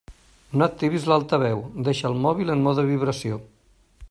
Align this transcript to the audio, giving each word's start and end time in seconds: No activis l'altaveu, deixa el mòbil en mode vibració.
No 0.61 0.65
activis 0.67 1.05
l'altaveu, 1.11 1.61
deixa 1.89 2.09
el 2.13 2.19
mòbil 2.27 2.53
en 2.55 2.67
mode 2.69 2.91
vibració. 2.93 3.43